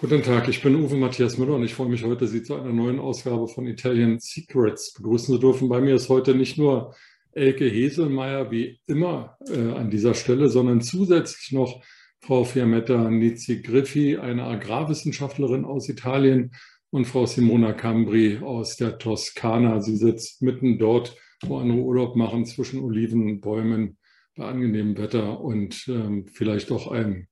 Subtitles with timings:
[0.00, 2.72] Guten Tag, ich bin Uwe Matthias Müller und ich freue mich heute, Sie zu einer
[2.72, 5.68] neuen Ausgabe von Italian Secrets begrüßen zu dürfen.
[5.68, 6.94] Bei mir ist heute nicht nur
[7.32, 11.84] Elke Heselmeier wie immer äh, an dieser Stelle, sondern zusätzlich noch
[12.20, 16.52] Frau Fiammetta Nizi Griffi, eine Agrarwissenschaftlerin aus Italien
[16.88, 19.82] und Frau Simona Cambri aus der Toskana.
[19.82, 23.98] Sie sitzt mitten dort, wo andere Urlaub machen, zwischen Olivenbäumen
[24.34, 27.26] bei angenehmem Wetter und ähm, vielleicht auch einem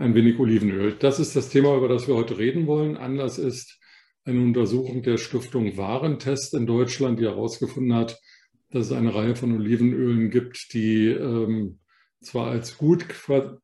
[0.00, 0.96] ein wenig Olivenöl.
[0.98, 2.96] Das ist das Thema, über das wir heute reden wollen.
[2.96, 3.78] Anlass ist
[4.24, 8.18] eine Untersuchung der Stiftung Warentest in Deutschland, die herausgefunden hat,
[8.70, 11.80] dass es eine Reihe von Olivenölen gibt, die ähm,
[12.22, 13.06] zwar als gut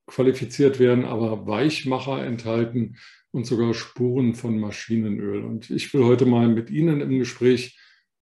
[0.07, 2.97] qualifiziert werden, aber Weichmacher enthalten
[3.31, 5.43] und sogar Spuren von Maschinenöl.
[5.43, 7.79] Und ich will heute mal mit Ihnen im Gespräch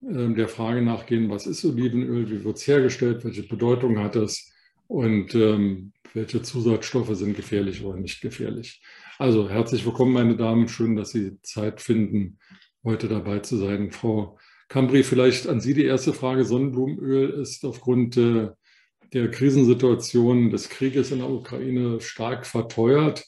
[0.02, 4.52] äh, der Frage nachgehen, was ist Olivenöl, wie wird es hergestellt, welche Bedeutung hat es
[4.90, 8.82] und ähm, welche Zusatzstoffe sind gefährlich oder nicht gefährlich.
[9.18, 10.66] Also herzlich willkommen, meine Damen.
[10.66, 12.40] Schön, dass Sie Zeit finden,
[12.82, 13.92] heute dabei zu sein.
[13.92, 14.36] Frau
[14.68, 16.44] Cambri, vielleicht an Sie die erste Frage.
[16.44, 18.48] Sonnenblumenöl ist aufgrund äh,
[19.12, 23.24] der Krisensituation des Krieges in der Ukraine stark verteuert.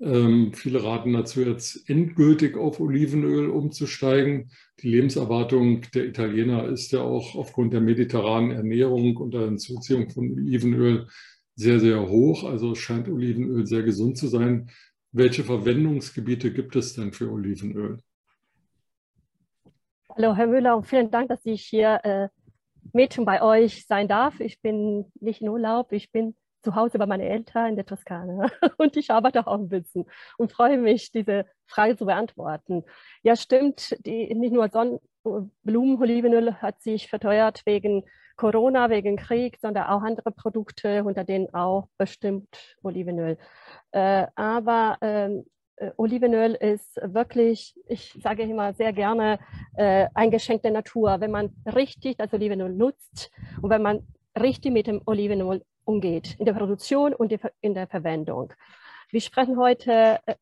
[0.00, 4.50] Ähm, viele raten dazu, jetzt endgültig auf Olivenöl umzusteigen.
[4.80, 10.30] Die Lebenserwartung der Italiener ist ja auch aufgrund der mediterranen Ernährung und der Hinzuziehung von
[10.32, 11.08] Olivenöl
[11.56, 12.44] sehr, sehr hoch.
[12.44, 14.70] Also scheint Olivenöl sehr gesund zu sein.
[15.10, 17.98] Welche Verwendungsgebiete gibt es denn für Olivenöl?
[20.10, 22.28] Hallo, Herr Müller, vielen Dank, dass ich hier äh,
[22.92, 24.38] mit bei euch sein darf.
[24.40, 28.50] Ich bin nicht in Urlaub, ich bin zu Hause bei meinen Eltern in der Toskana
[28.78, 30.06] und ich arbeite auch ein bisschen
[30.36, 32.84] und freue mich, diese Frage zu beantworten.
[33.22, 38.04] Ja, stimmt, die, nicht nur Sonnenblumenolivenöl hat sich verteuert wegen
[38.36, 43.36] Corona, wegen Krieg, sondern auch andere Produkte, unter denen auch bestimmt Olivenöl.
[43.90, 45.44] Äh, aber ähm,
[45.76, 49.38] äh, Olivenöl ist wirklich, ich sage immer sehr gerne,
[49.76, 51.20] äh, ein Geschenk der Natur.
[51.20, 54.06] Wenn man richtig das Olivenöl nutzt und wenn man
[54.38, 58.52] richtig mit dem Olivenöl umgeht, in der Produktion und in der Verwendung.
[59.10, 60.34] Wir sprechen heute äh,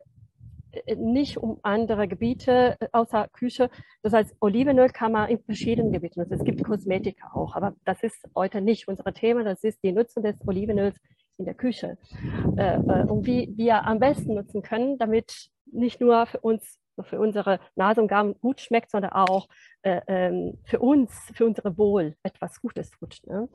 [0.72, 3.70] äh, nicht um andere Gebiete äh, außer Küche.
[4.02, 6.34] Das heißt, Olivenöl kann man in verschiedenen Gebieten nutzen.
[6.34, 9.44] Es gibt Kosmetik auch, aber das ist heute nicht unser Thema.
[9.44, 10.96] Das ist die Nutzung des Olivenöls
[11.38, 16.80] in der Küche und wie wir am besten nutzen können, damit nicht nur für uns,
[17.02, 19.46] für unsere Nase und Gaben gut schmeckt, sondern auch
[19.82, 23.20] ähm, für uns, für unsere Wohl etwas Gutes tut.
[23.26, 23.50] Ne?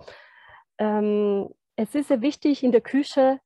[1.81, 3.39] Es ist sehr wichtig, in der Küche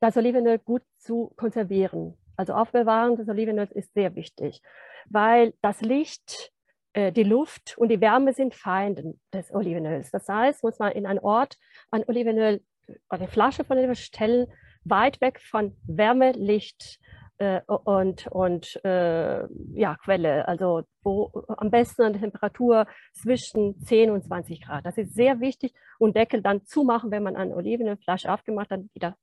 [0.00, 2.16] das Olivenöl gut zu konservieren.
[2.36, 4.62] Also Aufbewahren des Olivenöls ist sehr wichtig,
[5.10, 6.54] weil das Licht,
[6.94, 10.10] äh, die Luft und die Wärme sind Feinde des Olivenöls.
[10.10, 11.58] Das heißt, muss man in einen Ort
[11.90, 12.62] ein Olivenöl,
[13.10, 14.46] eine Flasche von Olivenöl stellen,
[14.84, 16.98] weit weg von Wärme, Licht
[17.38, 24.24] äh, und, und äh, ja, Quelle, also wo am besten eine Temperatur zwischen 10 und
[24.24, 24.86] 20 Grad.
[24.86, 29.16] Das ist sehr wichtig und Deckel dann zumachen, wenn man eine Olivenölflasche aufgemacht hat, wieder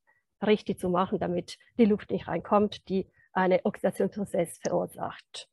[0.46, 5.48] richtig zu machen, damit die Luft nicht reinkommt, die einen Oxidationsprozess verursacht.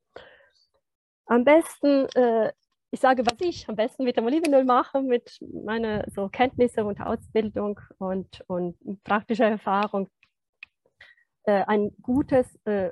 [1.26, 2.52] Am besten, äh,
[2.90, 7.00] ich sage, was ich am besten mit dem Olivenöl mache, mit meiner so Kenntnisse und
[7.00, 10.08] Ausbildung und, und praktischer Erfahrung,
[11.46, 12.90] äh, ein gutes, äh,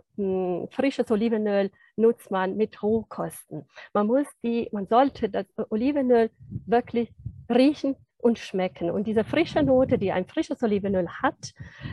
[0.70, 3.66] frisches Olivenöl nutzt man mit Rohkosten.
[3.92, 6.30] Man muss die, man sollte das Olivenöl
[6.66, 7.12] wirklich
[7.48, 8.90] riechen und schmecken.
[8.90, 11.52] Und diese frische Note, die ein frisches Olivenöl hat,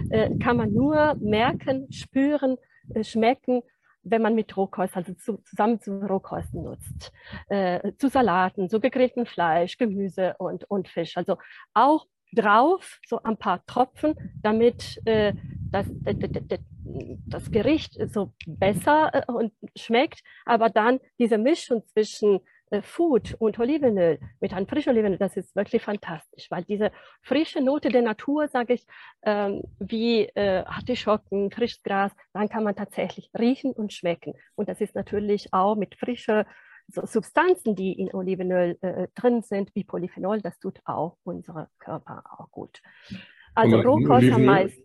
[0.10, 2.58] äh, kann man nur merken, spüren,
[2.94, 3.64] äh, schmecken,
[4.04, 7.12] wenn man mit Rohkost, also zu, zusammen zu Rohkosten nutzt.
[7.50, 11.18] Äh, zu Salaten, zu gegrilltem Fleisch, Gemüse und, und Fisch.
[11.18, 11.38] Also
[11.74, 15.34] auch drauf so ein paar Tropfen, damit äh,
[15.72, 15.86] das,
[17.28, 22.40] das, Gericht so besser äh, und schmeckt, aber dann diese Mischung zwischen
[22.72, 26.92] äh, Food und Olivenöl mit einem frischen Olivenöl, das ist wirklich fantastisch, weil diese
[27.22, 28.86] frische Note der Natur, sage ich,
[29.24, 34.34] ähm, wie äh, Artischocken, frisches Gras, dann kann man tatsächlich riechen und schmecken.
[34.56, 36.46] Und das ist natürlich auch mit frischen
[36.88, 42.24] so Substanzen, die in Olivenöl äh, drin sind, wie Polyphenol, das tut auch unser Körper
[42.38, 42.82] auch gut.
[43.56, 44.84] Also Rohkost am meisten.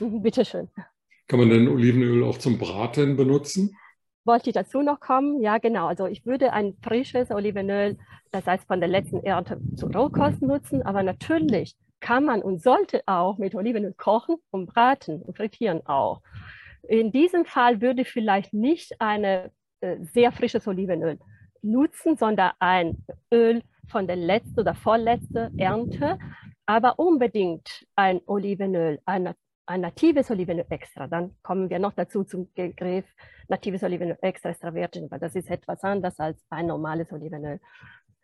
[0.00, 0.68] Bitteschön.
[1.28, 3.76] Kann man denn Olivenöl auch zum Braten benutzen?
[4.24, 5.40] Wollte ich dazu noch kommen?
[5.40, 5.86] Ja, genau.
[5.86, 7.98] Also ich würde ein frisches Olivenöl,
[8.30, 13.02] das heißt von der letzten Ernte, zu Rohkost nutzen, aber natürlich kann man und sollte
[13.06, 16.20] auch mit Olivenöl kochen und braten und frittieren auch.
[16.88, 19.50] In diesem Fall würde vielleicht nicht ein äh,
[20.12, 21.18] sehr frisches Olivenöl
[21.62, 26.18] nutzen, sondern ein Öl von der letzten oder vorletzten Ernte,
[26.66, 29.34] aber unbedingt ein Olivenöl, ein,
[29.66, 31.06] ein natives Olivenöl extra.
[31.06, 33.06] Dann kommen wir noch dazu zum Begriff
[33.48, 37.60] natives Olivenöl extra extra virgin, weil das ist etwas anders als ein normales Olivenöl.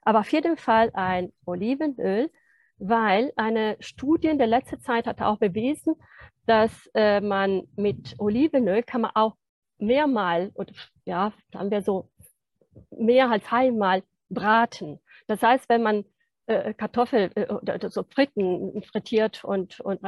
[0.03, 2.31] Aber auf jeden Fall ein Olivenöl,
[2.79, 5.97] weil eine Studie in der letzten Zeit hat auch bewiesen,
[6.47, 9.37] dass äh, man mit Olivenöl kann man auch
[9.79, 10.73] mehrmal, oder
[11.05, 12.11] ja, haben wir so
[12.91, 15.01] mehr als einmal braten.
[15.27, 16.05] Das heißt, wenn man
[16.47, 20.01] äh, Kartoffel äh, oder so Fritten frittiert und, und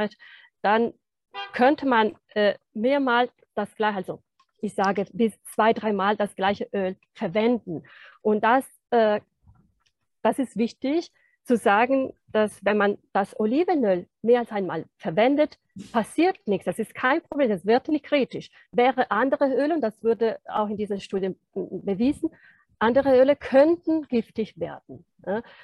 [0.62, 0.92] dann
[1.52, 4.22] könnte man äh, mehrmals das gleiche, also
[4.60, 7.84] ich sage bis zwei, dreimal das gleiche Öl verwenden.
[8.20, 9.20] Und das, äh,
[10.22, 11.10] das ist wichtig
[11.44, 15.58] zu sagen, dass wenn man das Olivenöl mehr als einmal verwendet,
[15.92, 16.66] passiert nichts.
[16.66, 18.50] Das ist kein Problem, das wird nicht kritisch.
[18.72, 22.30] Wäre andere Öle, und das wurde auch in dieser Studie bewiesen,
[22.78, 25.04] andere Öle könnten giftig werden.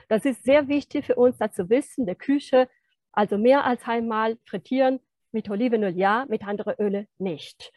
[0.08, 2.68] Das ist sehr wichtig für uns, das zu wissen, der Küche,
[3.12, 5.00] also mehr als einmal frittieren,
[5.32, 7.72] mit Olivenöl ja, mit anderen Öle nicht.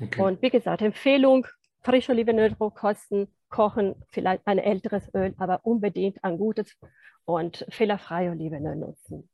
[0.00, 0.20] Okay.
[0.20, 1.46] Und wie gesagt, Empfehlung,
[1.82, 6.76] frische Olivenöl kosten, kochen, vielleicht ein älteres Öl, aber unbedingt ein gutes
[7.24, 9.28] und fehlerfreie Olivenöl nutzen.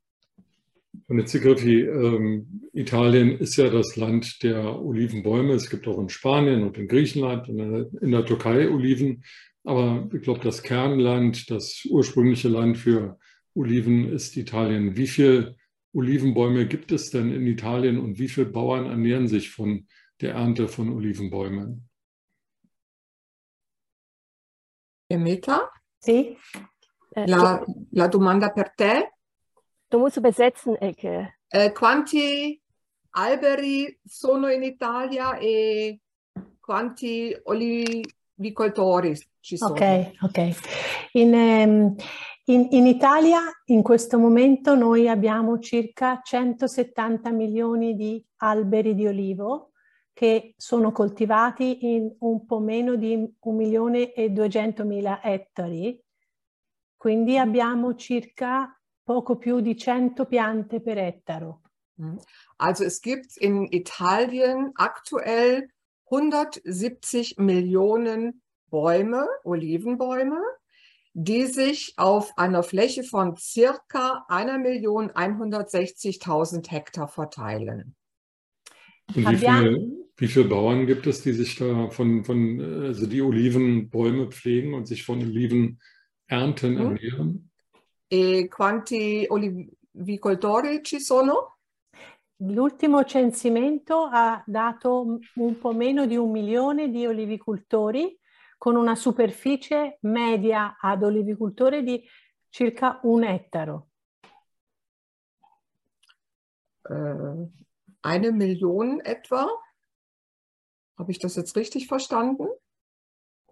[1.07, 5.55] Und jetzt, Sigrifi, ähm, Italien ist ja das Land der Olivenbäume.
[5.55, 7.59] Es gibt auch in Spanien und in Griechenland und
[8.03, 9.25] in der Türkei Oliven.
[9.65, 13.19] Aber ich glaube, das Kernland, das ursprüngliche Land für
[13.55, 14.97] Oliven ist Italien.
[14.99, 15.57] Wie viele
[15.95, 19.87] Olivenbäume gibt es denn in Italien und wie viele Bauern ernähren sich von
[20.21, 21.90] der Ernte von Olivenbäumen?
[25.11, 25.69] Emeta?
[25.99, 26.37] Sì.
[27.27, 27.61] La,
[27.91, 29.17] la domanda per te?
[29.89, 31.41] Du musst übersetzen, Ecke.
[31.49, 32.63] Eh, quanti
[33.11, 35.99] alberi sono in Italia e
[36.61, 39.73] quanti olivicoltori ci sono?
[39.73, 41.11] Ok, ok.
[41.15, 41.97] In, um,
[42.45, 49.70] in, in, Italia in questo momento noi abbiamo circa 170 milioni di alberi di olivo
[50.21, 55.99] che sono coltivati in un po' meno di un milione e 200 mila ettari.
[56.95, 61.63] Quindi abbiamo circa poco più di 100 piante per ettaro.
[61.95, 62.19] Mhm.
[62.59, 65.71] Also es gibt in Italien aktuell
[66.11, 70.43] 170 Millionen Bäume, Olivenbäume,
[71.15, 77.97] die sich auf einer Fläche von circa 1.160.000 Hektar verteilen.
[79.15, 83.23] Und wie viele, wie viele Bauern gibt es, die sich da von, von also die
[83.23, 85.79] Olivenbäume pflegen und sich von Olivenernten
[86.29, 86.81] hm.
[86.81, 87.51] ernähren?
[88.13, 91.57] E quanti olivicoltori ci sono?
[92.43, 98.19] L'ultimo censimento ha dato un po' meno di un milione di olivicoltori
[98.59, 102.03] con una superficie media ad olivicoltore di
[102.51, 103.89] circa un ettaro.
[106.89, 107.49] Äh,
[108.03, 109.47] eine Million etwa?
[111.01, 112.47] Habe ich das jetzt richtig verstanden?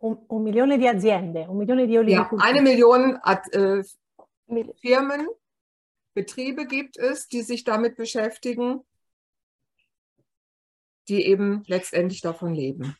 [0.01, 1.95] Un, un milione di aziende, un milione di.
[2.13, 3.83] Ja, eine Million äh,
[4.83, 5.27] Firmen,
[6.15, 8.85] Betriebe gibt es, die sich damit beschäftigen,
[11.09, 12.95] die eben letztendlich davon leben.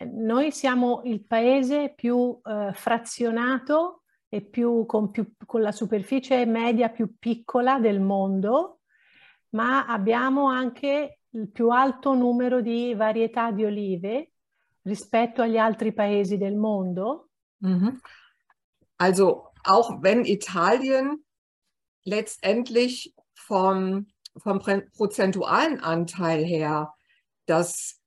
[0.00, 6.88] Noi siamo il paese più eh, frazionato e più con, più, con la superficie media
[6.88, 8.80] più piccola del mondo,
[9.50, 14.32] ma abbiamo anche il più alto numero di varietà di olive
[14.82, 17.30] rispetto agli altri paesi del mondo.
[17.58, 18.00] Mhm.
[18.96, 21.24] Also auch wenn Italien
[22.04, 26.94] letztendlich vom, vom prozentualen Anteil her
[27.46, 28.00] das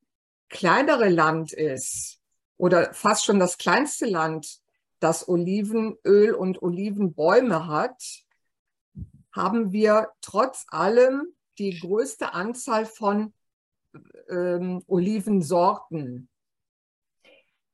[0.50, 2.20] kleinere Land ist
[2.58, 4.60] oder fast schon das kleinste Land,
[5.00, 8.02] das Olivenöl und Olivenbäume hat,
[9.32, 13.34] haben wir trotz allem die größte Anzahl von
[14.30, 16.30] ähm, Olivensorten.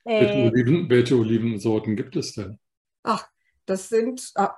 [0.04, 2.60] Welche, äh, Oliven, welche Olivensorten gibt es denn?
[3.04, 3.28] Ach,
[3.66, 4.32] das sind...
[4.36, 4.58] Ah.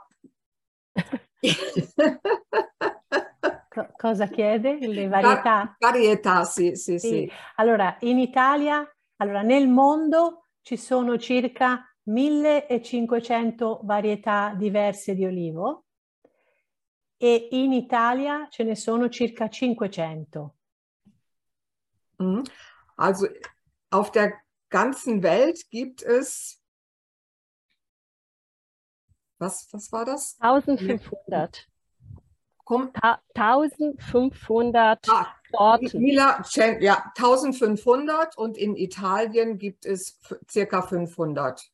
[3.98, 4.78] Cosa chiede?
[4.80, 5.76] Le varietà?
[5.80, 7.32] Varietà, sì, sì, sì, sì.
[7.56, 15.85] Allora, in Italia, allora, nel mondo ci sono circa 1500 varietà diverse di olivo
[17.18, 20.52] e in Italia ce ne sono circa 500.
[22.18, 22.44] Mhm.
[22.98, 23.28] Also
[23.90, 24.34] auf der
[24.70, 26.62] ganzen Welt gibt es
[29.38, 30.38] was, was war das?
[30.40, 31.68] 1500.
[32.64, 32.92] Komm.
[33.36, 36.02] 1500 ah, Sorten.
[36.02, 36.44] Mila,
[36.80, 40.20] ja, 1500 und in Italien gibt es
[40.50, 41.72] circa 500.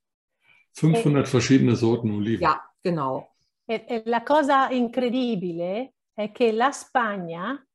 [0.74, 2.42] 500 verschiedene Sorten Oliven.
[2.42, 3.31] Ja, genau.
[3.66, 7.66] E, e la cosa incredibile è che la Spagna,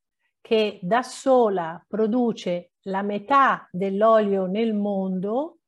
[0.41, 5.59] che da sola produce la metà dell'olio nel mondo,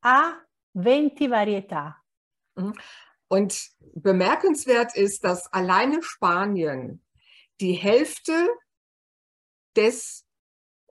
[0.00, 2.04] ha 20 Varietà.
[2.54, 2.74] Mhm.
[3.30, 7.02] Und bemerkenswert ist, dass alleine Spanien
[7.60, 8.48] die Hälfte
[9.76, 10.26] des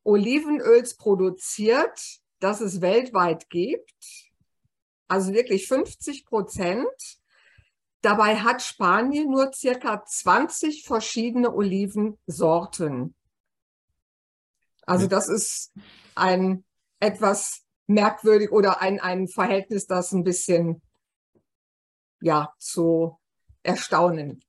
[0.03, 2.00] Olivenöls produziert,
[2.39, 4.31] das es weltweit gibt.
[5.07, 7.19] Also wirklich 50 Prozent.
[8.01, 13.16] Dabei hat Spanien nur circa 20 verschiedene Olivensorten.
[14.86, 15.74] Also das ist
[16.16, 16.63] ein
[17.00, 20.82] etwas merkwürdig oder ein, ein Verhältnis, das ein bisschen
[22.22, 23.18] ja, zu
[23.63, 24.42] Erstaunen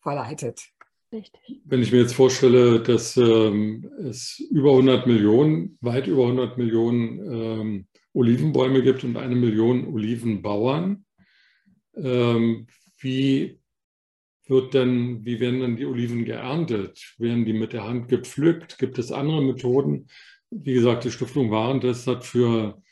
[0.00, 0.70] verleitet.
[1.12, 1.62] Richtig.
[1.64, 7.32] Wenn ich mir jetzt vorstelle, dass ähm, es über 100 Millionen, weit über 100 Millionen
[7.32, 11.03] ähm, Olivenbäume gibt und eine Million Olivenbauern,
[11.96, 12.66] ähm,
[12.98, 13.58] wie
[14.46, 17.14] wird denn, wie werden denn die Oliven geerntet?
[17.18, 18.78] Werden die mit der Hand gepflückt?
[18.78, 20.08] Gibt es andere Methoden?
[20.50, 22.82] Wie gesagt, die Stiftung Warentest hat für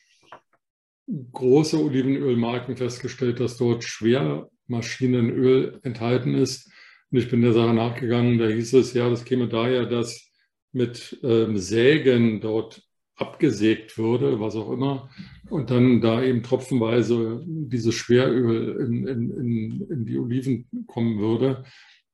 [1.33, 6.71] große Olivenölmarken festgestellt, dass dort Schwermaschinenöl enthalten ist.
[7.11, 10.31] Und ich bin der Sache nachgegangen, da hieß es, ja, das käme daher, dass
[10.73, 12.83] mit ähm, Sägen dort
[13.17, 15.11] abgesägt würde, was auch immer,
[15.53, 21.65] und dann da eben tropfenweise dieses Schweröl in, in, in, in die Oliven kommen würde.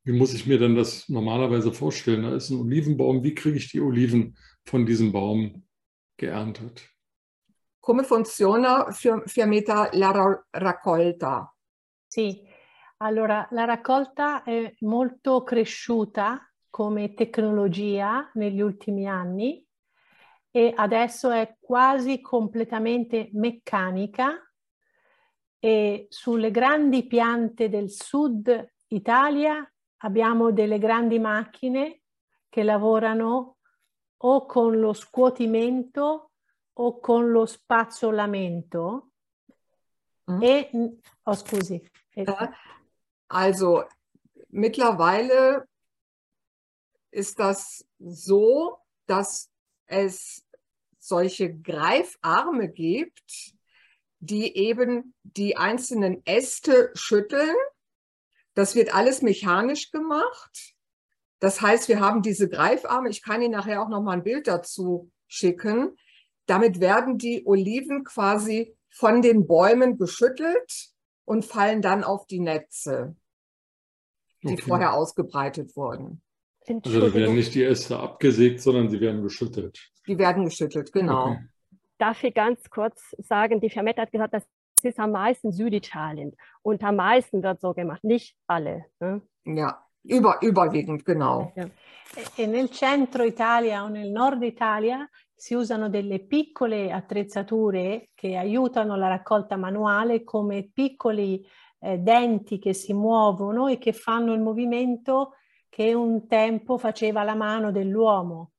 [0.02, 2.25] Wie muss ich mir denn das normalerweise vorstellen?
[2.25, 5.64] Da ist ein Olivenbaum, wie kriege ich die Oliven von diesem Baum
[6.16, 6.88] geerntet?
[7.80, 11.54] Come funziona Fiammetta la raccolta?
[12.09, 12.42] Sì,
[12.97, 16.40] allora la raccolta è molto cresciuta
[16.71, 19.64] come tecnologia negli ultimi anni
[20.50, 24.42] e adesso è quasi completamente meccanica
[25.58, 32.02] e sulle grandi piante del sud Italia abbiamo delle grandi macchine
[32.48, 33.56] che lavorano
[34.16, 36.30] o con lo scuotimento
[36.72, 39.10] o con lo spazzolamento
[40.30, 40.42] mm.
[40.42, 40.70] e
[41.22, 41.82] oh, scusi.
[43.26, 43.86] Also
[44.50, 45.68] mittlerweile
[47.10, 49.50] ist das so, dass
[49.88, 50.47] es
[50.99, 53.54] solche Greifarme gibt,
[54.21, 57.54] die eben die einzelnen Äste schütteln.
[58.54, 60.75] Das wird alles mechanisch gemacht.
[61.40, 63.09] Das heißt, wir haben diese Greifarme.
[63.11, 65.97] Ich kann Ihnen nachher auch noch mal ein Bild dazu schicken.
[66.47, 70.90] Damit werden die Oliven quasi von den Bäumen geschüttelt
[71.25, 73.14] und fallen dann auf die Netze,
[74.42, 74.62] die okay.
[74.62, 76.23] vorher ausgebreitet wurden.
[76.84, 79.90] Also da werden nicht die Äste abgesägt, sondern sie werden geschüttelt.
[80.06, 81.30] Die werden geschüttelt, genau.
[81.30, 81.38] Okay.
[81.98, 84.44] Darf ich ganz kurz sagen, die Fiametta hat gesagt, das
[84.82, 88.84] ist am meisten Süditalien und am meisten wird so gemacht, nicht alle.
[89.00, 89.22] Ne?
[89.44, 91.52] Ja, über, überwiegend, genau.
[91.56, 91.68] Ja.
[92.37, 98.96] E nel centro Italia o nel nord Italia si usano delle piccole attrezzature che aiutano
[98.96, 101.46] la raccolta manuale come piccoli
[101.80, 105.34] eh, denti che si muovono e che fanno il movimento
[105.78, 108.50] che un tempo faceva la mano dell'uomo,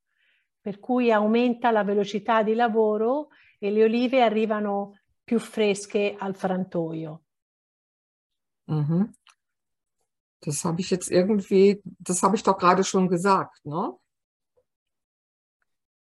[0.61, 3.27] per cui aumenta la velocità di lavoro
[3.59, 7.23] e le olive arrivano più fresche al frantoio.
[8.67, 9.11] Mhm.
[10.39, 13.97] Das habe ich jetzt irgendwie, das habe ich doch gerade schon gesagt, ne?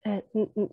[0.01, 0.23] Äh,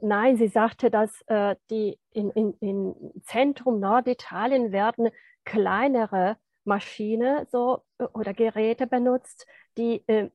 [0.01, 2.95] nein, sie sagte, dass äh, die in, in, in
[3.25, 5.11] Zentrum Norditalien werden
[5.43, 7.83] kleinere Maschinen so,
[8.13, 9.45] oder Geräte benutzt,
[9.77, 10.29] die äh,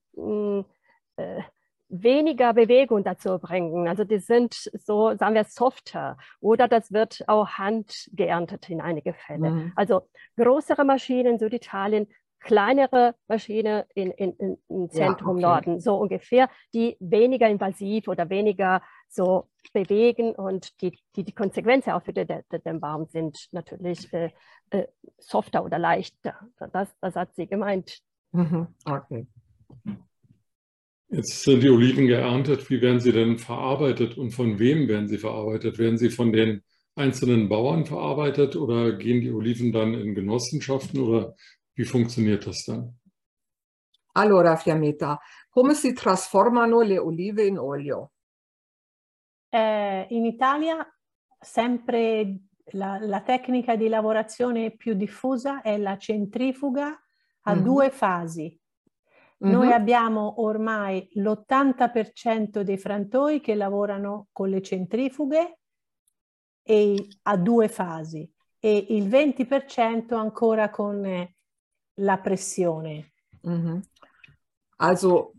[1.17, 1.43] äh,
[1.89, 3.89] weniger Bewegung dazu bringen.
[3.89, 9.51] Also die sind so, sagen wir, softer oder das wird auch handgeerntet in einige Fälle.
[9.51, 9.73] Mhm.
[9.77, 10.03] Also
[10.37, 12.09] größere Maschinen in Süditalien,
[12.41, 15.65] kleinere Maschinen in, in, in Zentrum ja, okay.
[15.65, 21.91] Norden, so ungefähr, die weniger invasiv oder weniger so bewegen und die, die, die Konsequenzen
[21.91, 24.31] auch für den, den Baum sind natürlich äh,
[24.71, 24.87] äh,
[25.19, 26.39] softer oder leichter.
[26.73, 28.01] Das, das hat sie gemeint.
[28.37, 28.67] Mhm.
[28.85, 29.27] Okay.
[31.09, 32.69] Jetzt sind die Oliven geerntet.
[32.69, 35.79] Wie werden sie denn verarbeitet und von wem werden sie verarbeitet?
[35.79, 36.63] Werden sie von den
[36.95, 41.35] einzelnen Bauern verarbeitet oder gehen die Oliven dann in Genossenschaften oder
[41.77, 42.99] wie funktioniert das dann?
[44.13, 48.13] Allora, Fiammetta, come si trasformano le olive in olio?
[49.49, 50.87] Eh, in Italia
[51.41, 52.41] sempre
[52.73, 56.99] la, la, tecnica di lavorazione più diffusa è la centrifuga
[57.47, 57.65] a mm-hmm.
[57.65, 58.61] due fasi.
[59.45, 59.55] Mm-hmm.
[59.55, 65.59] Noi abbiamo ormai l'80% dei frantoi che lavorano con le centrifughe
[66.63, 71.29] e a due fasi e il 20% ancora con
[71.95, 73.13] la pressione.
[73.47, 73.79] Mm-hmm.
[74.79, 75.33] Also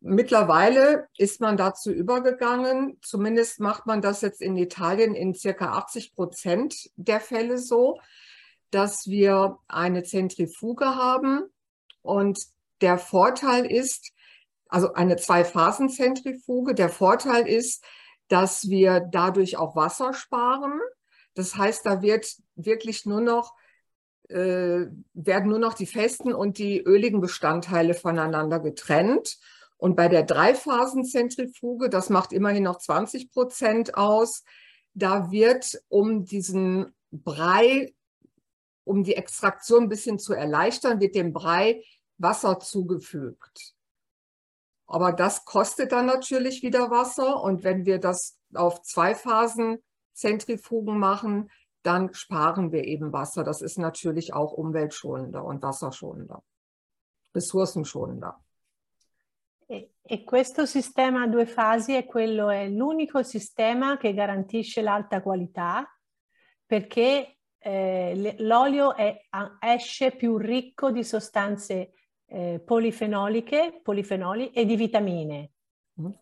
[0.00, 6.14] mittlerweile ist man dazu übergegangen, zumindest macht man das jetzt in Italien in circa 80
[6.14, 7.98] Prozent der Fälle so,
[8.70, 11.44] dass wir eine Zentrifuge haben
[12.02, 12.38] und
[12.80, 14.12] der Vorteil ist,
[14.68, 17.84] also eine Zwei-Phasen-Zentrifuge, der Vorteil ist,
[18.28, 20.78] dass wir dadurch auch Wasser sparen.
[21.34, 23.54] Das heißt, da wird wirklich nur noch
[24.28, 29.38] äh, werden nur noch die festen und die öligen Bestandteile voneinander getrennt.
[29.78, 34.44] Und bei der Dreiphasenzentrifuge, das macht immerhin noch 20 Prozent aus,
[34.92, 37.94] da wird, um diesen Brei,
[38.88, 41.84] um die Extraktion ein bisschen zu erleichtern, wird dem Brei
[42.16, 43.74] Wasser zugefügt.
[44.86, 47.42] Aber das kostet dann natürlich wieder Wasser.
[47.42, 49.78] Und wenn wir das auf zwei Phasen
[50.14, 51.50] Zentrifugen machen,
[51.82, 53.44] dann sparen wir eben Wasser.
[53.44, 56.42] Das ist natürlich auch umweltschonender und wasserschonender,
[57.34, 58.42] ressourcenschonender.
[59.68, 65.20] E, e questo sistema a due fasi è quello, è l'unico sistema che garantisce l'alta
[65.20, 65.86] qualità
[66.66, 67.37] perché
[67.68, 69.26] eh, l'olio è,
[69.60, 71.92] esce più ricco di sostanze
[72.26, 75.50] eh, polifenoliche, polifenoli e di vitamine.
[75.94, 76.14] Mhm.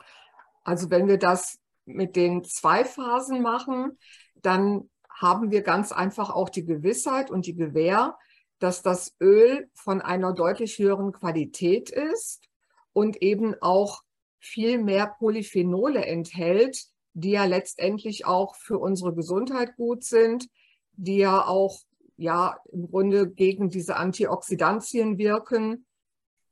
[0.65, 3.97] Also wenn wir das mit den zwei Phasen machen,
[4.35, 8.19] dann haben wir ganz einfach auch die Gewissheit und die Gewähr,
[8.59, 12.49] dass das Öl von einer deutlich höheren Qualität ist
[12.93, 14.03] und eben auch
[14.41, 20.49] viel mehr Polyphenole enthält, die ja letztendlich auch für unsere Gesundheit gut sind,
[20.97, 21.81] die ja auch
[22.17, 25.87] ja im Grunde gegen diese Antioxidantien wirken.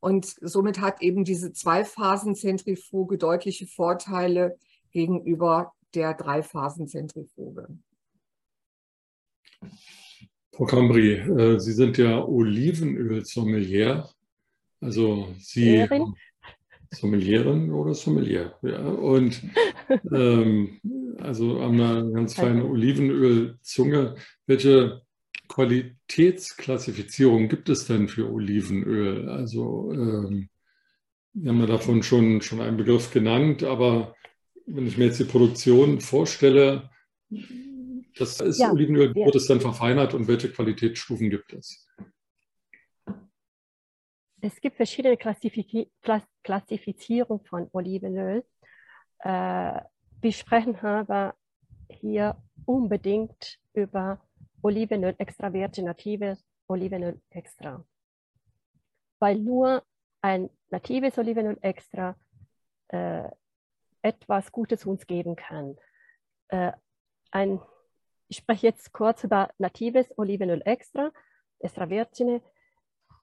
[0.01, 4.59] Und somit hat eben diese Zweiphasenzentrifuge deutliche Vorteile
[4.91, 7.69] gegenüber der Dreiphasenzentrifuge.
[10.53, 14.09] Frau Cambry, äh, Sie sind ja Olivenöl-Sommelier.
[14.81, 16.15] Also Sie Sommelieren?
[16.95, 18.55] Sommelierin oder Sommelier.
[18.63, 18.81] Ja.
[18.81, 19.43] Und
[20.13, 20.81] ähm,
[21.19, 24.17] also haben eine ganz feine Olivenölzunge.
[24.47, 25.03] Welche
[25.49, 29.29] Qualitätsklassifizierung gibt es denn für Olivenöl?
[29.29, 30.49] Also ähm,
[31.35, 34.15] wir haben ja davon schon, schon einen Begriff genannt, aber
[34.67, 36.91] wenn ich mir jetzt die Produktion vorstelle,
[38.17, 39.27] das ist ja, Olivenöl, ja.
[39.27, 41.84] wird es dann verfeinert und welche Qualitätsstufen gibt es?
[44.45, 45.89] Es gibt verschiedene Klassifiz
[46.43, 48.45] Klassifizierungen von Olivenöl.
[49.21, 49.81] Äh,
[50.21, 51.35] wir sprechen aber
[51.89, 54.21] hier unbedingt über
[54.61, 57.87] Olivenöl extra virgin, natives Olivenöl extra.
[59.19, 59.83] Weil nur
[60.21, 62.15] ein natives Olivenöl extra
[62.89, 63.27] äh,
[64.03, 65.79] etwas Gutes uns geben kann.
[66.49, 66.73] Äh,
[67.31, 67.63] ein
[68.29, 71.13] ich spreche jetzt kurz über natives Olivenöl extra,
[71.61, 72.43] extra virgine,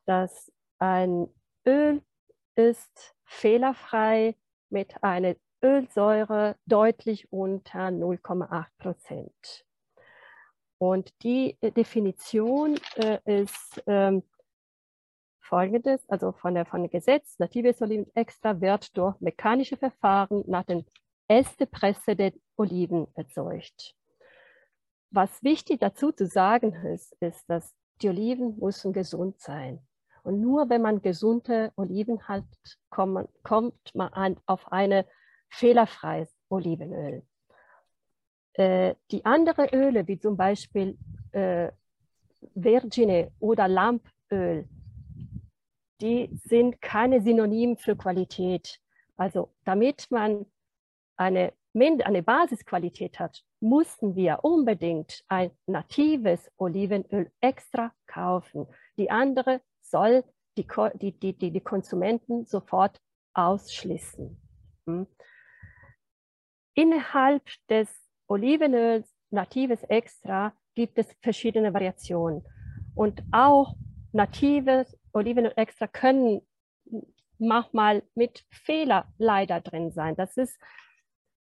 [0.05, 1.27] das ein
[1.65, 2.01] Öl
[2.55, 4.35] ist fehlerfrei
[4.69, 9.65] mit einer Ölsäure deutlich unter 0,8 Prozent.
[10.79, 14.23] Und die Definition äh, ist ähm,
[15.39, 20.63] folgendes, also von der, von dem Gesetz, natives Olivenöl extra wird durch mechanische Verfahren nach
[20.63, 20.85] den
[21.27, 23.95] Ästepresse der Oliven erzeugt
[25.11, 29.85] was wichtig dazu zu sagen ist, ist, dass die Oliven müssen gesund sein.
[30.23, 32.45] Und nur wenn man gesunde Oliven hat,
[32.89, 35.05] kommt, kommt man an, auf eine
[35.49, 37.23] fehlerfreies Olivenöl.
[38.53, 40.97] Äh, die anderen Öle, wie zum Beispiel
[41.31, 41.71] äh,
[42.53, 44.67] Virgine oder Lampöl,
[46.01, 48.79] die sind keine Synonym für Qualität.
[49.15, 50.45] Also damit man
[51.15, 58.67] eine, eine Basisqualität hat, mussten wir unbedingt ein natives Olivenöl extra kaufen.
[58.97, 60.23] Die andere soll
[60.57, 62.99] die, die, die, die Konsumenten sofort
[63.33, 64.37] ausschließen.
[64.85, 65.07] Hm.
[66.73, 67.89] Innerhalb des
[68.27, 72.43] Olivenöls natives extra gibt es verschiedene Variationen.
[72.95, 73.75] Und auch
[74.11, 76.41] natives Olivenöl extra können
[77.37, 80.15] manchmal mit Fehler leider drin sein.
[80.15, 80.57] Das ist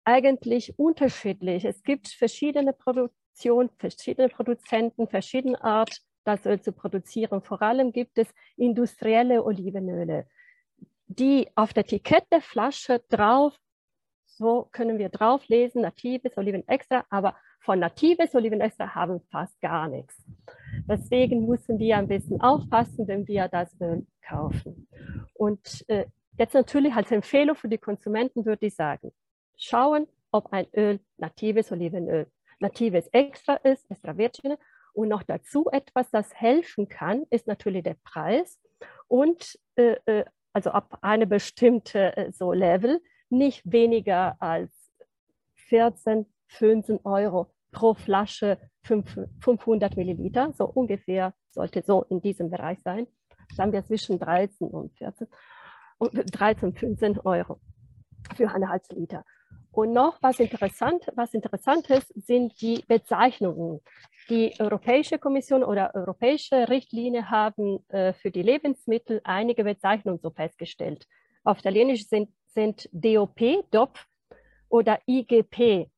[0.05, 1.65] eigentlich unterschiedlich.
[1.65, 7.43] Es gibt verschiedene Produktionen, verschiedene Produzenten, verschiedene Art, das Öl zu produzieren.
[7.43, 10.27] Vor allem gibt es industrielle Olivenöle,
[11.07, 13.59] die auf der Etikett der Flasche drauf,
[14.25, 20.25] so können wir drauf lesen, natives Olivenextra, aber von natives Olivenextra haben fast gar nichts.
[20.89, 24.89] Deswegen müssen wir ein bisschen aufpassen, wenn wir das Öl kaufen.
[25.35, 26.07] Und äh,
[26.39, 29.13] jetzt natürlich als Empfehlung für die Konsumenten würde ich sagen,
[29.57, 32.27] schauen, ob ein Öl natives Olivenöl,
[32.59, 34.57] natives extra ist, extra virgin.
[34.93, 38.59] Und noch dazu etwas, das helfen kann, ist natürlich der Preis
[39.09, 43.01] und äh, äh, also ab einem bestimmten äh, so Level,
[43.31, 44.71] nicht weniger als
[45.55, 53.07] 14, 15 Euro pro Flasche 500 Milliliter, so ungefähr sollte so in diesem Bereich sein.
[53.55, 55.27] Sagen wir zwischen 13 und 14
[55.99, 57.61] und 13, 15 Euro
[58.37, 59.25] für eine halbe Liter.
[59.73, 63.81] Und noch was interessant, was interessant ist, sind die Bezeichnungen.
[64.29, 71.07] Die Europäische Kommission oder europäische Richtlinie haben äh, für die Lebensmittel einige Bezeichnungen so festgestellt.
[71.43, 73.99] Auf Italienisch sind, sind DOP, DOP
[74.69, 75.89] oder IGP,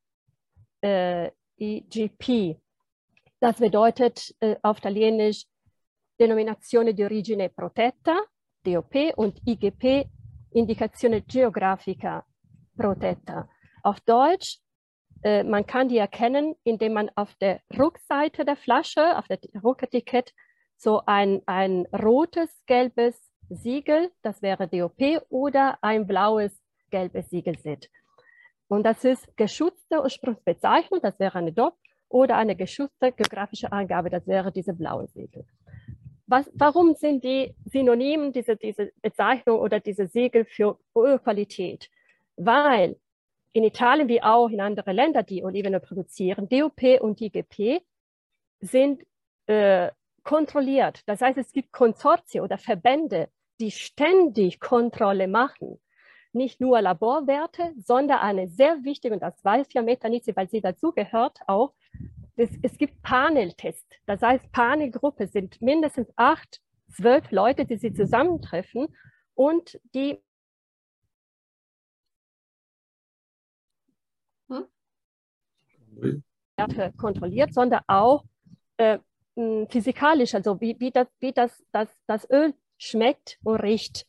[0.81, 2.57] äh, IGP.
[3.41, 5.47] Das bedeutet äh, auf Italienisch
[6.17, 8.21] Denominazione di origine protetta,
[8.63, 10.09] DOP, und IGP,
[10.53, 12.25] Indicazione geografica
[12.77, 13.49] protetta.
[13.85, 14.59] Auf Deutsch
[15.25, 20.33] äh, man kann die erkennen, indem man auf der Rückseite der Flasche, auf der Rücketikett,
[20.77, 23.17] so ein, ein rotes, gelbes
[23.49, 26.53] Siegel, das wäre DOP, oder ein blaues,
[26.91, 27.91] gelbes Siegel sieht.
[28.69, 31.75] Und das ist geschützte Ursprungsbezeichnung, das wäre eine DOP,
[32.09, 35.47] oder eine geschützte geografische Angabe, das wäre diese blaue Siegel.
[36.27, 41.91] Was, warum sind die Synonymen, diese, diese Bezeichnung oder diese Siegel für Ölqualität?
[42.37, 42.97] Weil
[43.55, 47.81] in Italien wie auch in anderen Ländern, die Olivenöl produzieren, DOP und IGP
[48.61, 49.03] sind
[49.47, 49.91] äh,
[50.25, 51.03] kontrolliert.
[51.07, 53.29] Das heißt, es gibt Konsortien oder Verbände,
[53.61, 55.81] die ständig Kontrolle machen.
[56.33, 60.91] Nicht nur Laborwerte, sondern eine sehr wichtige, und das weiß ja Metanizi, weil sie dazu
[60.91, 61.75] gehört auch,
[62.35, 63.97] es, es gibt Paneltests.
[64.07, 68.89] Das heißt, Panelgruppe sind mindestens acht, zwölf Leute, die sich zusammentreffen
[69.35, 70.19] und die
[76.57, 78.25] Werte kontrolliert, sondern auch
[78.77, 78.99] äh,
[79.69, 84.07] physikalisch, also wie, wie, das, wie das, das, das Öl schmeckt und riecht.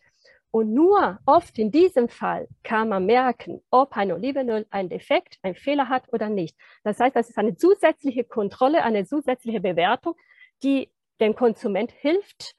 [0.52, 5.56] Und nur oft in diesem Fall kann man merken, ob ein Olivenöl einen Defekt, einen
[5.56, 6.56] Fehler hat oder nicht.
[6.84, 10.16] Das heißt, das ist eine zusätzliche Kontrolle, eine zusätzliche Bewertung,
[10.64, 12.56] die dem Konsument hilft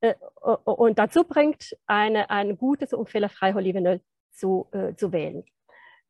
[0.00, 0.14] äh,
[0.64, 4.00] und dazu bringt, eine, ein gutes und fehlerfreies Olivenöl
[4.32, 5.44] zu, äh, zu wählen.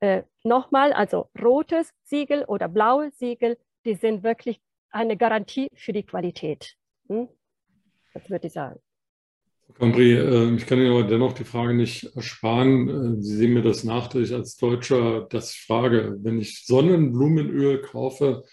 [0.01, 6.05] Äh, Nochmal, also rotes Siegel oder blaues Siegel, die sind wirklich eine Garantie für die
[6.05, 6.77] Qualität.
[7.09, 7.29] Hm?
[8.15, 8.79] Das würde ich sagen.
[9.75, 12.89] Cambri, äh, ich kann Ihnen aber dennoch die Frage nicht ersparen.
[13.19, 18.45] Äh, Sie sehen mir das nachträglich als Deutscher, dass ich frage, wenn ich Sonnenblumenöl kaufe,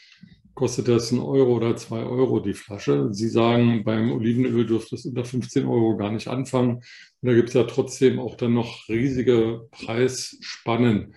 [0.55, 3.09] kostet das ein Euro oder zwei Euro die Flasche.
[3.11, 6.77] Sie sagen, beim Olivenöl dürfte es unter 15 Euro gar nicht anfangen.
[6.77, 6.83] Und
[7.21, 11.13] da gibt es ja trotzdem auch dann noch riesige Preisspannen.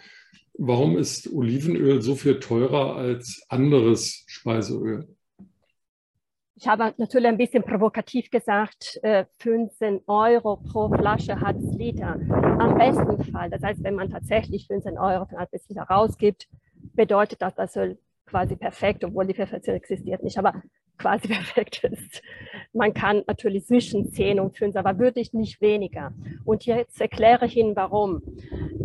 [0.58, 5.06] Warum ist Olivenöl so viel teurer als anderes Speiseöl?
[6.58, 8.98] Ich habe natürlich ein bisschen provokativ gesagt,
[9.38, 12.18] 15 äh, Euro pro Flasche halbes Liter.
[12.58, 16.48] Am besten Fall, das heißt, wenn man tatsächlich 15 Euro für ein Liter rausgibt,
[16.94, 20.62] bedeutet das, das Öl quasi perfekt, obwohl die Perfektion existiert nicht, aber
[20.98, 22.22] quasi perfekt ist.
[22.72, 26.12] Man kann natürlich zwischen 10 und 5, aber würde ich nicht weniger.
[26.44, 28.22] Und jetzt erkläre ich Ihnen, warum.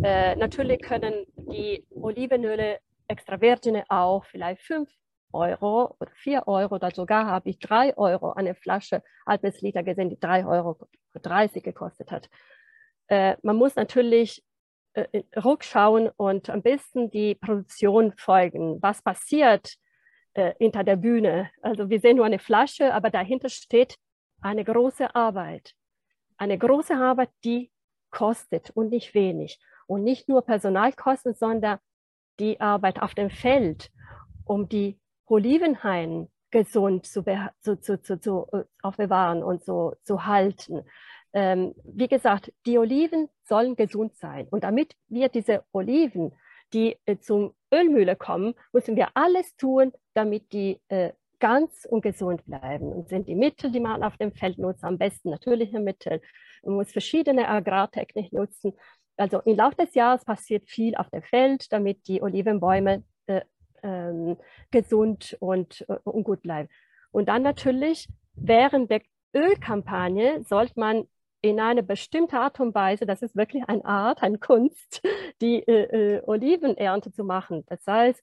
[0.02, 4.88] Äh, natürlich können die Olivenöle extravergine auch vielleicht 5
[5.32, 10.10] Euro oder 4 Euro oder sogar habe ich 3 Euro eine Flasche halbes Liter gesehen,
[10.10, 12.28] die 3,30 Euro gekostet hat.
[13.08, 14.42] Äh, man muss natürlich
[14.94, 18.78] äh, äh, rückschauen und ein bisschen die Produktion folgen.
[18.82, 19.76] Was passiert
[20.34, 21.50] äh, hinter der Bühne?
[21.62, 23.96] Also wir sehen nur eine Flasche, aber dahinter steht
[24.40, 25.74] eine große Arbeit.
[26.36, 27.70] Eine große Arbeit, die
[28.10, 29.60] kostet und nicht wenig.
[29.86, 31.78] Und nicht nur Personalkosten, sondern
[32.38, 33.90] die Arbeit auf dem Feld,
[34.44, 37.24] um die Olivenhainen gesund zu,
[37.60, 40.84] zu, zu, zu, äh, aufbewahren und so zu halten.
[41.32, 44.46] Ähm, wie gesagt, die Oliven sollen gesund sein.
[44.50, 46.32] Und damit wir diese Oliven,
[46.72, 52.44] die äh, zum Ölmühle kommen, müssen wir alles tun, damit die äh, ganz und gesund
[52.46, 52.92] bleiben.
[52.92, 56.20] Und sind die Mittel, die man auf dem Feld nutzt, am besten natürliche Mittel.
[56.62, 58.74] Man muss verschiedene Agrartechniken nutzen.
[59.16, 63.40] Also im Laufe des Jahres passiert viel auf dem Feld, damit die Olivenbäume äh,
[63.82, 64.36] ähm,
[64.70, 66.68] gesund und, äh, und gut bleiben.
[67.10, 69.02] Und dann natürlich während der
[69.34, 71.08] Ölkampagne sollte man
[71.42, 75.02] in eine bestimmte Art und Weise, das ist wirklich eine Art, eine Kunst,
[75.42, 77.64] die äh, äh, Olivenernte zu machen.
[77.66, 78.22] Das heißt,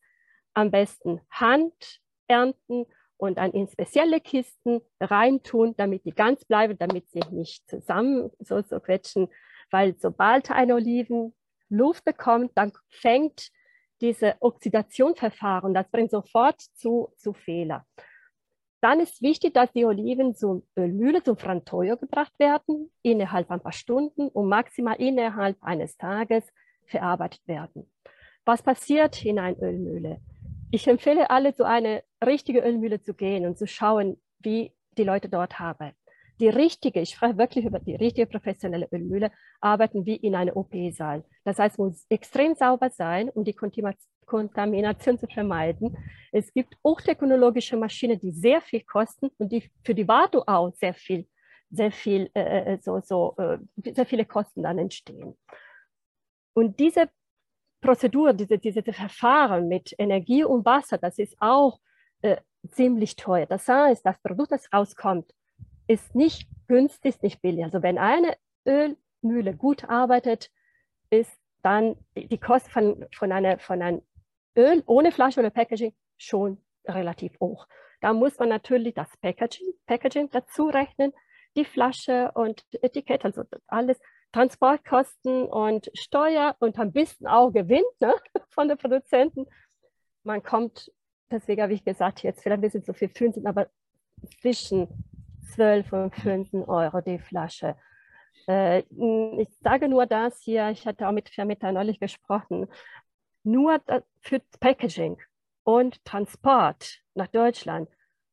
[0.53, 2.86] am besten Hand ernten
[3.17, 8.62] und dann in spezielle Kisten reintun, damit die ganz bleiben, damit sie nicht zusammen so,
[8.62, 9.27] so quetschen.
[9.69, 11.36] Weil sobald eine Oliven
[11.67, 13.51] Luft bekommt, dann fängt
[14.01, 17.86] diese Oxidationsverfahren, das bringt sofort zu, zu Fehler.
[18.81, 23.73] Dann ist wichtig, dass die Oliven zur Ölmühle, zum Frantoio gebracht werden, innerhalb ein paar
[23.73, 26.47] Stunden und maximal innerhalb eines Tages
[26.85, 27.91] verarbeitet werden.
[28.45, 30.21] Was passiert in einer Ölmühle?
[30.71, 35.27] Ich empfehle alle, zu einer richtigen Ölmühle zu gehen und zu schauen, wie die Leute
[35.27, 35.91] dort haben.
[36.39, 41.23] Die richtige, ich spreche wirklich über die richtige professionelle Ölmühle, arbeiten wie in einem OP-Saal.
[41.43, 43.56] Das heißt, muss extrem sauber sein, um die
[44.25, 45.97] Kontamination zu vermeiden.
[46.32, 50.93] Es gibt hochtechnologische Maschinen, die sehr viel kosten und die für die Wartung auch sehr
[50.93, 51.28] viel,
[51.69, 53.58] sehr viel, äh, äh, so, so, äh,
[53.93, 55.38] sehr viele Kosten dann entstehen.
[56.54, 57.10] Und diese
[57.82, 61.80] Prozedur, diese, diese Verfahren mit Energie und Wasser, das ist auch
[62.21, 62.38] äh,
[62.71, 63.45] ziemlich teuer.
[63.45, 65.34] Das heißt, das Produkt, das rauskommt,
[65.89, 67.63] ist nicht günstig, nicht billig.
[67.63, 70.52] Also wenn eine Ölmühle gut arbeitet,
[71.10, 74.02] ist dann die Kosten von, von, einer, von einem
[74.56, 77.67] Öl ohne Flasche oder Packaging schon relativ hoch.
[78.02, 81.12] Da muss man natürlich das Packaging, Packaging dazu rechnen,
[81.58, 83.99] die Flasche und Etikett, also alles,
[84.32, 88.13] Transportkosten und Steuer und ein bisschen auch Gewinn ne,
[88.49, 89.47] von den Produzenten.
[90.21, 90.91] Man kommt,
[91.32, 93.69] deswegen habe ich gesagt, jetzt vielleicht ein bisschen zu viel 15, aber
[94.39, 95.08] zwischen
[95.53, 97.75] 12 und 15 Euro die Flasche.
[98.47, 102.67] Äh, ich sage nur das hier, ich hatte auch mit Vermieter neulich gesprochen,
[103.43, 103.81] nur
[104.21, 105.17] für Packaging
[105.63, 107.89] und Transport nach Deutschland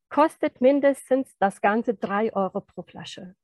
[0.09, 3.35] kostet mindestens das Ganze 3 Euro pro Flasche.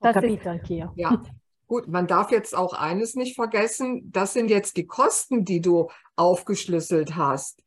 [0.00, 0.92] Das anch'io.
[0.94, 1.22] Ja,
[1.66, 5.90] gut, man darf jetzt auch eines nicht vergessen, das sind jetzt die Kosten, die du
[6.16, 7.62] aufgeschlüsselt hast.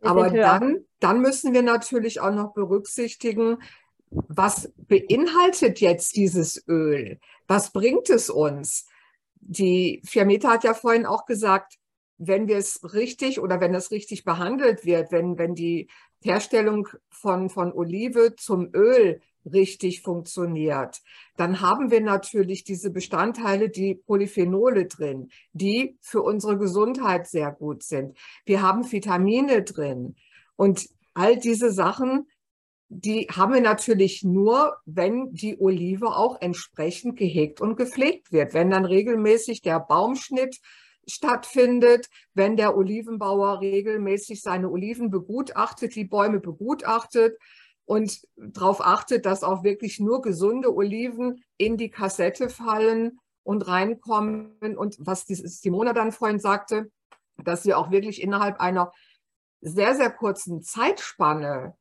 [0.00, 3.58] Aber dann, dann müssen wir natürlich auch noch berücksichtigen,
[4.12, 7.18] was beinhaltet jetzt dieses Öl?
[7.46, 8.86] Was bringt es uns?
[9.40, 11.78] Die Fiameta hat ja vorhin auch gesagt,
[12.18, 15.88] wenn wir es richtig oder wenn es richtig behandelt wird, wenn, wenn die
[16.22, 21.00] Herstellung von, von Olive zum Öl richtig funktioniert,
[21.36, 27.82] dann haben wir natürlich diese Bestandteile, die Polyphenole drin, die für unsere Gesundheit sehr gut
[27.82, 28.16] sind.
[28.44, 30.14] Wir haben Vitamine drin
[30.54, 32.28] und all diese Sachen
[32.94, 38.52] die haben wir natürlich nur, wenn die Olive auch entsprechend gehegt und gepflegt wird.
[38.52, 40.60] Wenn dann regelmäßig der Baumschnitt
[41.08, 47.38] stattfindet, wenn der Olivenbauer regelmäßig seine Oliven begutachtet, die Bäume begutachtet
[47.86, 54.76] und darauf achtet, dass auch wirklich nur gesunde Oliven in die Kassette fallen und reinkommen.
[54.76, 56.90] Und was die Simona dann vorhin sagte,
[57.42, 58.92] dass wir auch wirklich innerhalb einer
[59.62, 61.74] sehr, sehr kurzen Zeitspanne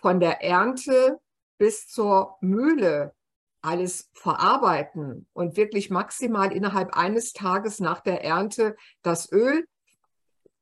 [0.00, 1.18] von der Ernte
[1.58, 3.14] bis zur Mühle
[3.60, 9.66] alles verarbeiten und wirklich maximal innerhalb eines Tages nach der Ernte das Öl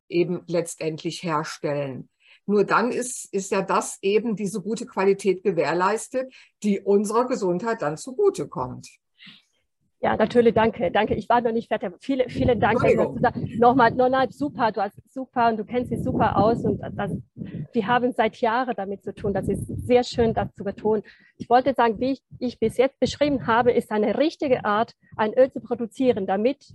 [0.09, 2.09] eben letztendlich herstellen.
[2.47, 7.97] Nur dann ist, ist ja das eben diese gute Qualität gewährleistet, die unserer Gesundheit dann
[7.97, 8.89] zugute kommt.
[10.07, 11.17] Ja, natürlich, danke, danke.
[11.17, 11.93] Ich war noch nicht fertig.
[11.99, 12.81] Viele, vielen Dank.
[13.59, 17.11] Nochmal, nochmal, super, du hast super und du kennst dich super aus und das,
[17.73, 19.35] wir haben seit Jahren damit zu tun.
[19.35, 21.03] Das ist sehr schön, das zu betonen.
[21.39, 25.35] Ich wollte sagen, wie ich, ich bis jetzt beschrieben habe, ist eine richtige Art, ein
[25.35, 26.73] Öl zu produzieren, damit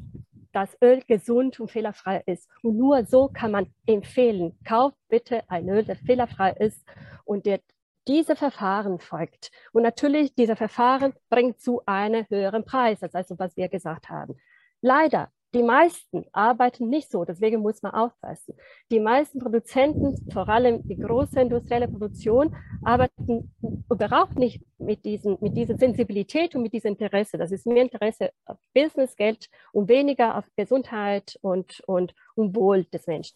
[0.51, 2.49] das Öl gesund und fehlerfrei ist.
[2.63, 6.83] Und nur so kann man empfehlen, kauf bitte ein Öl, das fehlerfrei ist
[7.23, 7.61] und der
[8.07, 9.51] diese Verfahren folgt.
[9.71, 14.35] Und natürlich, diese Verfahren bringt zu einem höheren Preis, als also was wir gesagt haben.
[14.81, 18.55] Leider, die meisten arbeiten nicht so, deswegen muss man aufpassen.
[18.89, 23.53] Die meisten Produzenten, vor allem die große industrielle Produktion, arbeiten
[23.89, 27.37] überhaupt nicht mit, diesen, mit dieser Sensibilität und mit diesem Interesse.
[27.37, 32.85] Das ist mehr Interesse auf Business, Geld und weniger auf Gesundheit und, und, und Wohl
[32.85, 33.35] des Menschen.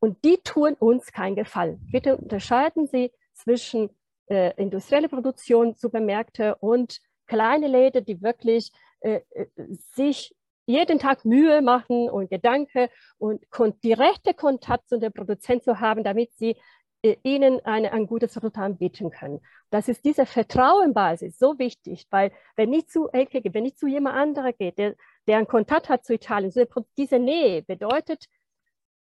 [0.00, 1.86] Und die tun uns keinen Gefallen.
[1.90, 3.90] Bitte unterscheiden Sie zwischen
[4.26, 9.46] äh, industrielle Produktion, Supermärkte und kleine Läden, die wirklich äh, äh
[9.94, 10.34] sich
[10.66, 13.40] jeden Tag Mühe machen und Gedanke und
[13.82, 16.56] direkte Kontakt zu dem Produzenten zu haben, damit sie
[17.02, 19.40] äh, ihnen eine, ein gutes Resultat bieten können.
[19.70, 23.86] Das ist diese Vertrauenbasis so wichtig, weil wenn ich zu Elke gehe, wenn ich zu
[23.86, 24.94] jemand anderem gehe, der,
[25.26, 26.52] der einen Kontakt hat zu Italien,
[26.96, 28.26] diese Nähe bedeutet,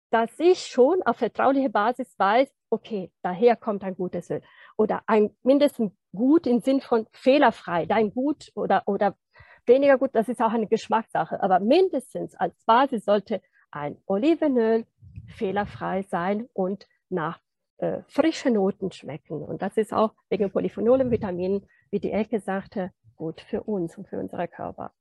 [0.09, 4.41] dass ich schon auf vertraulicher Basis weiß, okay, daher kommt ein gutes Öl.
[4.77, 9.15] Oder ein mindestens gut im Sinn von fehlerfrei, dein Gut oder, oder
[9.65, 11.41] weniger gut, das ist auch eine Geschmackssache.
[11.41, 13.41] Aber mindestens als Basis sollte
[13.71, 14.85] ein Olivenöl
[15.27, 17.39] fehlerfrei sein und nach
[17.77, 19.43] äh, frischen Noten schmecken.
[19.43, 24.07] Und das ist auch wegen Polyphenolen, Vitaminen, wie die Elke sagte, gut für uns und
[24.07, 24.93] für unsere Körper.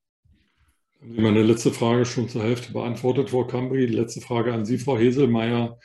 [0.99, 3.87] Meine letzte Frage schon zur Hälfte beantwortet, Frau Cambri.
[3.87, 5.77] Die letzte Frage an Sie, Frau Heselmeier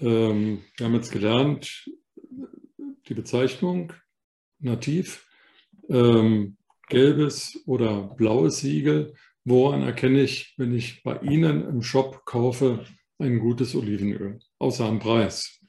[0.00, 1.90] ähm, wir haben jetzt gelernt,
[3.08, 3.92] die Bezeichnung
[4.60, 5.26] nativ,
[5.88, 6.56] ähm,
[6.88, 9.14] gelbes oder blaues Siegel.
[9.44, 12.84] Woran erkenne ich, wenn ich bei Ihnen im Shop kaufe,
[13.18, 14.38] ein gutes Olivenöl?
[14.58, 15.60] Außer am Preis.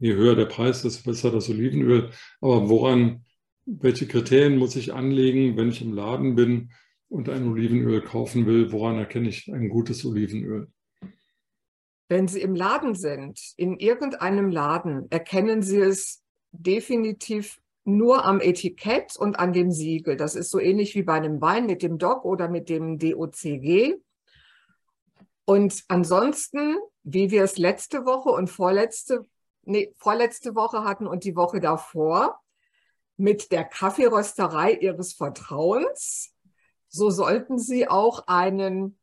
[0.00, 2.10] Je höher der Preis, desto besser das Olivenöl.
[2.40, 3.24] Aber woran,
[3.66, 6.70] welche Kriterien muss ich anlegen, wenn ich im Laden bin
[7.08, 8.72] und ein Olivenöl kaufen will?
[8.72, 10.68] Woran erkenne ich ein gutes Olivenöl?
[12.08, 19.16] Wenn Sie im Laden sind, in irgendeinem Laden, erkennen Sie es definitiv nur am Etikett
[19.16, 20.16] und an dem Siegel.
[20.16, 23.96] Das ist so ähnlich wie bei einem Wein mit dem DOC oder mit dem DOCG.
[25.44, 29.22] Und ansonsten, wie wir es letzte Woche und vorletzte,
[29.62, 32.40] nee, vorletzte Woche hatten und die Woche davor,
[33.16, 36.34] mit der Kaffeerösterei Ihres Vertrauens,
[36.88, 38.98] so sollten Sie auch einen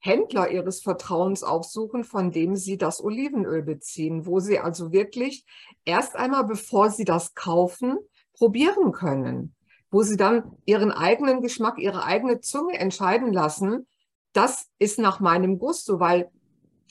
[0.00, 5.44] Händler Ihres Vertrauens aufsuchen, von dem Sie das Olivenöl beziehen, wo Sie also wirklich
[5.84, 7.98] erst einmal, bevor Sie das kaufen,
[8.32, 9.54] probieren können,
[9.90, 13.86] wo Sie dann Ihren eigenen Geschmack, Ihre eigene Zunge entscheiden lassen,
[14.32, 16.30] das ist nach meinem Gusto, weil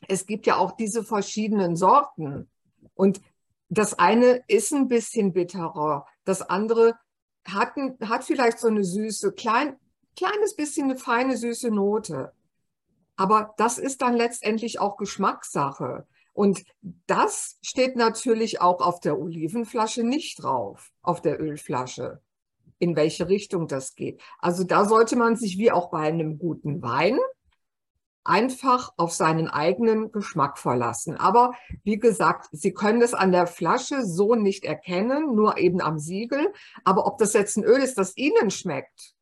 [0.10, 2.50] es gibt ja auch diese verschiedenen Sorten.
[2.94, 3.22] Und
[3.70, 6.96] das eine ist ein bisschen bitterer, das andere
[7.46, 9.78] hat, hat vielleicht so eine süße, klein,
[10.18, 12.34] kleines bisschen eine feine süße Note.
[13.16, 16.06] Aber das ist dann letztendlich auch Geschmackssache.
[16.34, 16.64] Und
[17.08, 22.22] das steht natürlich auch auf der Olivenflasche nicht drauf, auf der Ölflasche,
[22.78, 24.22] in welche Richtung das geht.
[24.38, 27.18] Also da sollte man sich wie auch bei einem guten Wein
[28.24, 31.16] einfach auf seinen eigenen Geschmack verlassen.
[31.16, 31.54] Aber
[31.84, 36.54] wie gesagt, Sie können es an der Flasche so nicht erkennen, nur eben am Siegel.
[36.84, 39.17] Aber ob das jetzt ein Öl ist, das Ihnen schmeckt,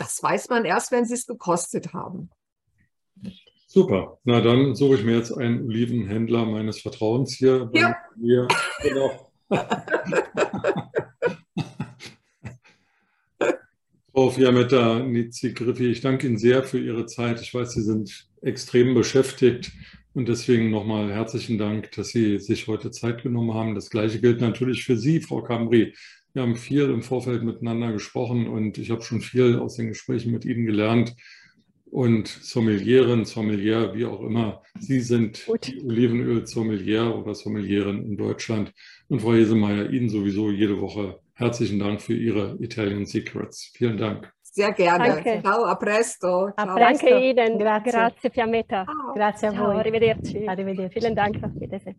[0.00, 2.30] das weiß man erst, wenn Sie es gekostet haben.
[3.66, 4.18] Super.
[4.24, 7.70] Na dann suche ich mir jetzt einen Olivenhändler meines Vertrauens hier.
[7.74, 7.96] Ja.
[8.16, 8.48] Mir.
[8.82, 9.30] Genau.
[14.12, 17.40] Frau Fiametta Nizi-Griffi, ich danke Ihnen sehr für Ihre Zeit.
[17.40, 19.70] Ich weiß, Sie sind extrem beschäftigt
[20.14, 23.74] und deswegen nochmal herzlichen Dank, dass Sie sich heute Zeit genommen haben.
[23.74, 25.94] Das Gleiche gilt natürlich für Sie, Frau Cambri.
[26.32, 30.32] Wir haben viel im Vorfeld miteinander gesprochen und ich habe schon viel aus den Gesprächen
[30.32, 31.16] mit Ihnen gelernt
[31.90, 34.62] und Sommelierin, Sommelier, wie auch immer.
[34.78, 38.72] Sie sind Olivenöl-Sommelier oder Sommelierin in Deutschland.
[39.08, 43.72] Und Frau Hesemeyer, Ihnen sowieso jede Woche herzlichen Dank für Ihre Italian Secrets.
[43.74, 44.32] Vielen Dank.
[44.42, 45.04] Sehr gerne.
[45.04, 45.40] Danke.
[45.42, 46.46] Ciao, a presto.
[46.56, 46.74] A Ciao.
[46.76, 47.06] presto.
[47.06, 47.58] Danke Ihnen.
[47.58, 47.92] Grazie.
[47.92, 48.84] Grazie Fiammetta.
[48.84, 49.14] Ciao.
[49.14, 49.76] Grazie a Ciao, voi.
[49.76, 50.46] arrivederci.
[50.46, 51.00] Arrivederci.
[51.00, 51.42] Vielen Dank.
[51.42, 51.96] Auf Wiedersehen.